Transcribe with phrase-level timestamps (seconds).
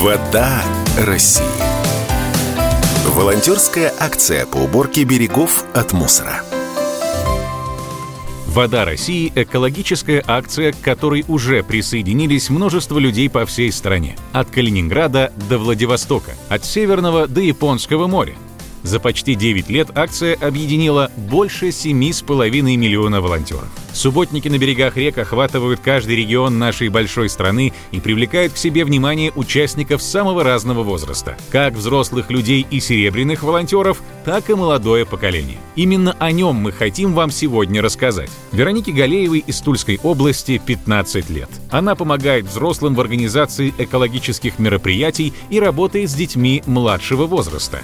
[0.00, 0.62] Вода
[0.96, 1.44] России.
[3.04, 6.42] Волонтерская акция по уборке берегов от мусора.
[8.46, 14.16] «Вода России»— экологическая акция, к которой уже присоединились множество людей по всей стране.
[14.32, 18.36] От Калининграда до Владивостока, от Северного до Японского моря.
[18.82, 23.68] За почти 9 лет акция объединила больше 7,5 миллиона волонтеров.
[23.92, 29.32] Субботники на берегах рек охватывают каждый регион нашей большой страны и привлекают к себе внимание
[29.34, 35.58] участников самого разного возраста, как взрослых людей и серебряных волонтеров, так и молодое поколение.
[35.76, 38.30] Именно о нем мы хотим вам сегодня рассказать.
[38.52, 41.50] Веронике Галеевой из Тульской области 15 лет.
[41.70, 47.82] Она помогает взрослым в организации экологических мероприятий и работает с детьми младшего возраста.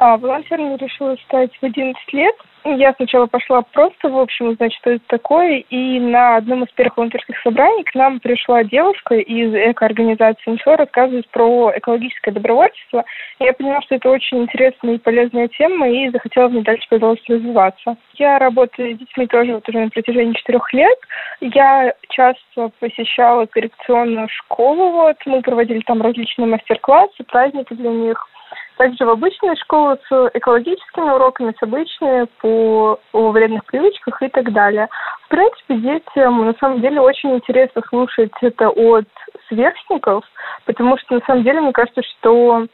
[0.00, 2.36] А, волонтером решила стать в 11 лет.
[2.64, 6.96] Я сначала пошла просто, в общем, узнать, что это такое, и на одном из первых
[6.96, 13.04] волонтерских собраний к нам пришла девушка из экоорганизации МСО рассказывать про экологическое добровольчество.
[13.40, 17.28] Я поняла, что это очень интересная и полезная тема, и захотела в ней дальше продолжить
[17.28, 17.96] развиваться.
[18.14, 20.98] Я работаю с детьми тоже вот уже на протяжении четырех лет.
[21.40, 28.28] Я часто посещала коррекционную школу, вот, мы проводили там различные мастер-классы, праздники для них–
[28.78, 34.52] также в обычные школы с экологическими уроками, с обычными по о вредных привычках и так
[34.52, 34.88] далее.
[35.26, 39.08] В принципе, детям на самом деле очень интересно слушать это от
[39.48, 40.24] сверстников,
[40.64, 42.66] потому что на самом деле мне кажется, что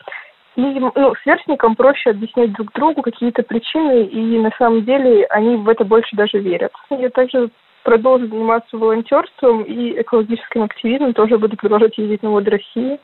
[0.57, 5.69] людям, ну, сверстникам проще объяснять друг другу какие-то причины, и на самом деле они в
[5.69, 6.73] это больше даже верят.
[6.91, 7.51] Я также
[7.83, 13.01] продолжу заниматься волонтерством и экологическим активизмом, тоже буду продолжать ездить на Воды России.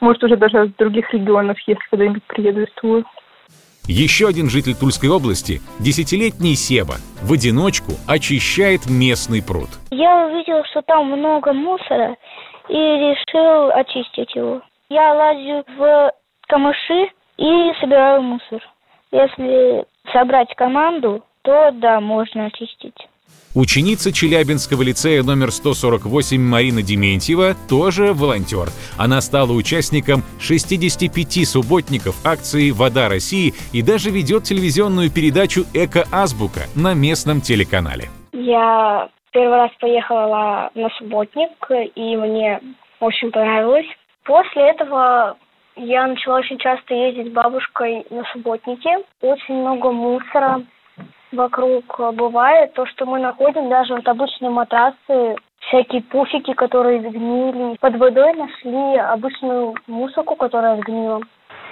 [0.00, 3.04] Может, уже даже из других регионов, если когда-нибудь приеду из Тулы.
[3.86, 9.68] Еще один житель Тульской области, десятилетний Себа, в одиночку очищает местный пруд.
[9.90, 12.16] Я увидел, что там много мусора
[12.68, 14.62] и решил очистить его.
[14.88, 16.12] Я лазю в
[16.46, 18.62] камыши и собираю мусор.
[19.10, 22.94] Если собрать команду, то да, можно очистить.
[23.54, 28.68] Ученица Челябинского лицея номер 148 Марина Дементьева тоже волонтер.
[28.96, 36.94] Она стала участником 65 субботников акции «Вода России» и даже ведет телевизионную передачу «Эко-азбука» на
[36.94, 38.08] местном телеканале.
[38.32, 41.50] Я первый раз поехала на субботник,
[41.96, 42.60] и мне
[43.00, 43.86] очень понравилось.
[44.24, 45.36] После этого
[45.74, 48.90] я начала очень часто ездить с бабушкой на субботники.
[49.22, 50.62] Очень много мусора,
[51.32, 57.76] вокруг бывает, то, что мы находим даже вот обычные матрасы, всякие пуфики, которые сгнили.
[57.80, 61.20] Под водой нашли обычную мусорку, которая сгнила.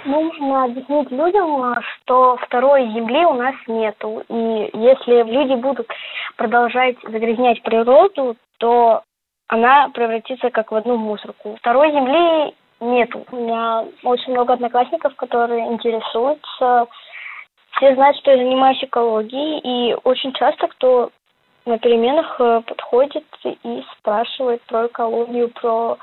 [0.05, 4.23] Нужно объяснить людям, что второй земли у нас нету.
[4.29, 5.87] И если люди будут
[6.37, 9.03] продолжать загрязнять природу, то
[9.49, 11.57] она превратится как в одну мусорку.
[11.57, 13.25] Второй земли нету.
[13.31, 16.87] У меня очень много одноклассников, которые интересуются
[17.79, 21.11] все знают, что я занимаюсь экологией, и очень часто кто
[21.65, 25.97] на переменах э, подходит и спрашивает про экологию, про